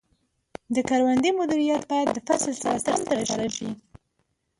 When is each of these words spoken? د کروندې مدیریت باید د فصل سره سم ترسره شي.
د 0.73 0.75
کروندې 0.89 1.29
مدیریت 1.39 1.81
باید 1.91 2.07
د 2.13 2.17
فصل 2.27 2.51
سره 2.61 2.77
سم 2.85 2.97
ترسره 3.09 3.47
شي. 3.55 3.69